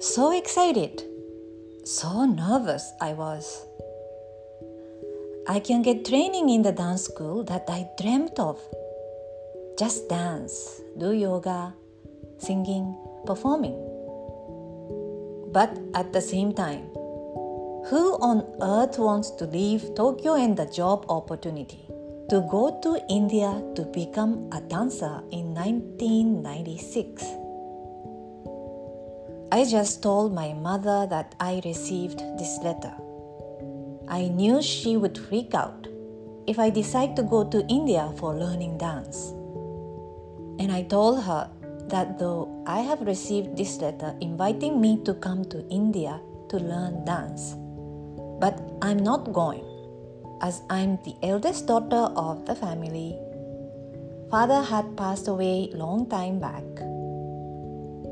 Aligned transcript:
So 0.00 0.30
excited, 0.30 1.02
so 1.82 2.24
nervous 2.24 2.92
I 3.00 3.14
was. 3.14 3.66
I 5.48 5.58
can 5.58 5.82
get 5.82 6.04
training 6.04 6.50
in 6.50 6.62
the 6.62 6.70
dance 6.70 7.02
school 7.02 7.42
that 7.44 7.64
I 7.68 7.88
dreamt 8.00 8.38
of. 8.38 8.60
Just 9.76 10.08
dance, 10.08 10.80
do 10.96 11.12
yoga, 11.12 11.74
singing, 12.38 12.96
performing. 13.26 13.74
But 15.52 15.76
at 15.94 16.12
the 16.12 16.20
same 16.22 16.52
time, 16.52 16.84
who 17.90 18.18
on 18.20 18.46
earth 18.62 19.00
wants 19.00 19.32
to 19.32 19.46
leave 19.46 19.96
Tokyo 19.96 20.34
and 20.36 20.56
the 20.56 20.66
job 20.66 21.06
opportunity 21.08 21.82
to 22.30 22.46
go 22.48 22.78
to 22.82 23.02
India 23.08 23.64
to 23.74 23.82
become 23.82 24.48
a 24.52 24.60
dancer 24.60 25.24
in 25.32 25.54
1996? 25.54 27.47
I 29.50 29.64
just 29.64 30.02
told 30.02 30.34
my 30.34 30.52
mother 30.52 31.06
that 31.08 31.34
I 31.40 31.62
received 31.64 32.18
this 32.38 32.58
letter. 32.62 32.92
I 34.06 34.28
knew 34.28 34.60
she 34.60 34.98
would 34.98 35.16
freak 35.16 35.54
out 35.54 35.86
if 36.46 36.58
I 36.58 36.68
decide 36.68 37.16
to 37.16 37.22
go 37.22 37.44
to 37.44 37.66
India 37.66 38.12
for 38.18 38.34
learning 38.34 38.76
dance. 38.76 39.32
And 40.60 40.70
I 40.70 40.82
told 40.82 41.24
her 41.24 41.48
that 41.88 42.18
though 42.18 42.62
I 42.66 42.80
have 42.80 43.00
received 43.00 43.56
this 43.56 43.78
letter 43.78 44.14
inviting 44.20 44.82
me 44.82 45.00
to 45.04 45.14
come 45.14 45.46
to 45.46 45.66
India 45.70 46.20
to 46.50 46.58
learn 46.58 47.06
dance, 47.06 47.54
but 48.40 48.60
I'm 48.82 48.98
not 48.98 49.32
going 49.32 49.64
as 50.42 50.60
I'm 50.68 50.98
the 51.04 51.16
eldest 51.22 51.66
daughter 51.66 52.12
of 52.20 52.44
the 52.44 52.54
family. 52.54 53.16
Father 54.30 54.60
had 54.60 54.94
passed 54.94 55.26
away 55.26 55.70
long 55.72 56.06
time 56.10 56.38
back 56.38 56.64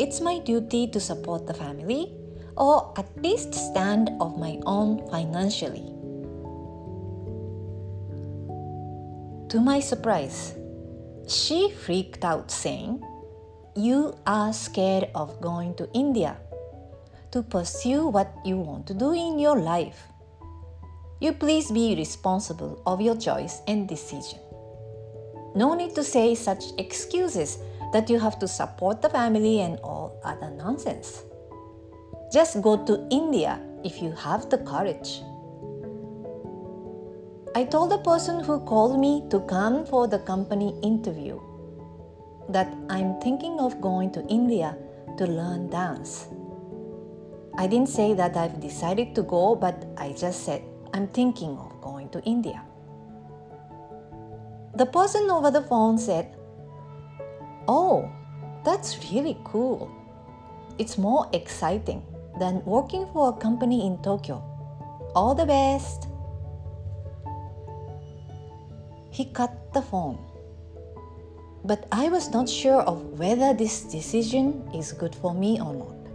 it's 0.00 0.18
my 0.18 0.38
duty 0.38 0.88
to 0.88 0.98
support 0.98 1.46
the 1.46 1.52
family 1.52 2.10
or 2.56 2.92
at 2.96 3.06
least 3.22 3.52
stand 3.54 4.10
of 4.18 4.38
my 4.38 4.58
own 4.64 5.06
financially. 5.10 5.92
To 9.50 9.60
my 9.60 9.78
surprise, 9.78 10.54
she 11.28 11.70
freaked 11.70 12.24
out 12.24 12.50
saying, 12.50 13.04
You 13.76 14.16
are 14.26 14.54
scared 14.54 15.10
of 15.14 15.38
going 15.42 15.74
to 15.74 15.88
India 15.92 16.38
to 17.32 17.42
pursue 17.42 18.06
what 18.06 18.32
you 18.42 18.56
want 18.56 18.86
to 18.86 18.94
do 18.94 19.12
in 19.12 19.38
your 19.38 19.58
life. 19.58 20.04
You 21.20 21.32
please 21.32 21.70
be 21.70 21.94
responsible 21.94 22.80
of 22.86 23.02
your 23.02 23.16
choice 23.16 23.60
and 23.68 23.86
decision. 23.86 24.38
No 25.54 25.74
need 25.74 25.94
to 25.96 26.02
say 26.02 26.34
such 26.34 26.64
excuses 26.78 27.58
that 27.92 28.08
you 28.08 28.18
have 28.18 28.38
to 28.38 28.48
support 28.48 29.02
the 29.02 29.10
family 29.10 29.60
and 29.60 29.78
all 29.80 30.20
other 30.24 30.50
nonsense. 30.50 31.24
Just 32.32 32.62
go 32.62 32.76
to 32.84 33.06
India 33.10 33.60
if 33.84 34.00
you 34.00 34.12
have 34.12 34.48
the 34.50 34.58
courage. 34.58 35.22
I 37.56 37.64
told 37.64 37.90
the 37.90 37.98
person 37.98 38.44
who 38.44 38.60
called 38.60 39.00
me 39.00 39.24
to 39.30 39.40
come 39.40 39.84
for 39.84 40.06
the 40.06 40.20
company 40.20 40.78
interview 40.82 41.40
that 42.48 42.72
I'm 42.88 43.20
thinking 43.20 43.58
of 43.58 43.80
going 43.80 44.12
to 44.12 44.24
India 44.28 44.76
to 45.18 45.26
learn 45.26 45.68
dance. 45.68 46.28
I 47.58 47.66
didn't 47.66 47.88
say 47.88 48.14
that 48.14 48.36
I've 48.36 48.60
decided 48.60 49.14
to 49.16 49.22
go, 49.22 49.56
but 49.56 49.84
I 49.96 50.12
just 50.12 50.44
said 50.44 50.62
I'm 50.94 51.08
thinking 51.08 51.58
of 51.58 51.80
going 51.80 52.08
to 52.10 52.22
India. 52.22 52.62
The 54.76 54.86
person 54.86 55.28
over 55.30 55.50
the 55.50 55.62
phone 55.62 55.98
said, 55.98 56.36
Oh, 57.72 58.10
that's 58.64 58.98
really 59.12 59.38
cool. 59.44 59.88
It's 60.78 60.98
more 60.98 61.28
exciting 61.32 62.02
than 62.40 62.64
working 62.64 63.06
for 63.12 63.28
a 63.28 63.32
company 63.32 63.86
in 63.86 64.02
Tokyo. 64.02 64.42
All 65.14 65.36
the 65.36 65.46
best. 65.46 66.08
He 69.10 69.26
cut 69.26 69.72
the 69.72 69.82
phone. 69.82 70.18
But 71.64 71.86
I 71.92 72.08
was 72.08 72.30
not 72.30 72.48
sure 72.48 72.82
of 72.82 73.20
whether 73.20 73.54
this 73.54 73.82
decision 73.82 74.68
is 74.74 74.90
good 74.90 75.14
for 75.14 75.32
me 75.32 75.60
or 75.60 75.72
not. 75.72 76.10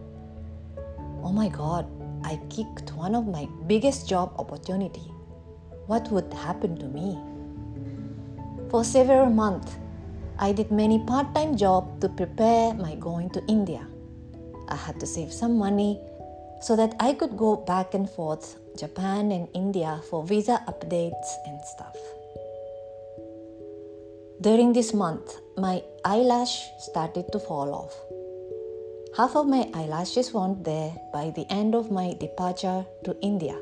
Oh 1.24 1.32
my 1.32 1.48
god, 1.48 1.88
I 2.26 2.36
kicked 2.50 2.92
one 2.96 3.16
of 3.16 3.28
my 3.28 3.48
biggest 3.66 4.10
job 4.10 4.36
opportunity. 4.38 5.08
What 5.88 6.12
would 6.12 6.34
happen 6.34 6.78
to 6.80 6.88
me? 6.88 7.18
For 8.70 8.84
several 8.84 9.28
months, 9.28 9.78
I 10.38 10.52
did 10.52 10.72
many 10.72 11.00
part-time 11.00 11.56
jobs 11.56 12.02
to 12.02 12.10
prepare 12.10 12.74
my 12.74 12.96
going 12.96 13.30
to 13.32 13.44
India. 13.48 13.88
I 14.68 14.76
had 14.76 15.00
to 15.00 15.06
save 15.06 15.32
some 15.32 15.58
money 15.58 16.00
so 16.62 16.76
that 16.76 16.96
I 17.00 17.14
could 17.14 17.38
go 17.38 17.56
back 17.56 17.94
and 17.94 18.10
forth 18.10 18.58
Japan 18.78 19.32
and 19.32 19.48
India 19.54 20.02
for 20.10 20.24
visa 20.24 20.62
updates 20.68 21.30
and 21.46 21.60
stuff. 21.64 21.96
During 24.42 24.74
this 24.74 24.94
month, 24.94 25.40
my 25.58 25.82
eyelash 26.04 26.68
started 26.80 27.32
to 27.32 27.40
fall 27.40 27.74
off. 27.74 27.96
Half 29.16 29.38
of 29.38 29.48
my 29.48 29.70
eyelashes 29.74 30.34
weren't 30.34 30.66
there 30.66 30.94
by 31.14 31.30
the 31.30 31.46
end 31.50 31.74
of 31.74 31.90
my 31.90 32.14
departure 32.20 32.86
to 33.06 33.16
India. 33.22 33.56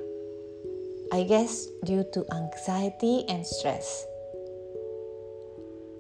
I 1.11 1.22
guess 1.23 1.67
due 1.85 2.03
to 2.13 2.25
anxiety 2.34 3.25
and 3.29 3.45
stress. 3.45 4.07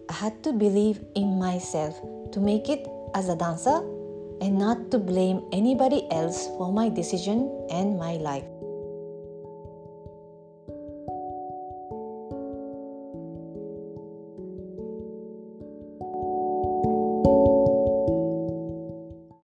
I 0.09 0.13
had 0.13 0.43
to 0.43 0.51
believe 0.51 0.99
in 1.15 1.39
myself 1.39 1.99
to 2.31 2.39
make 2.39 2.67
it 2.67 2.87
as 3.15 3.29
a 3.29 3.35
dancer 3.35 3.79
and 4.41 4.57
not 4.57 4.91
to 4.91 4.99
blame 4.99 5.45
anybody 5.51 6.05
else 6.11 6.47
for 6.57 6.71
my 6.71 6.89
decision 6.89 7.47
and 7.69 7.97
my 7.97 8.17
life. 8.17 8.43